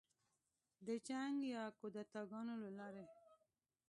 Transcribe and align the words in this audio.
د 0.85 0.87
جنګ 1.07 1.35
یا 1.55 1.63
کودتاه 1.79 2.25
ګانو 2.31 2.55
له 2.63 2.69
لارې 2.77 3.05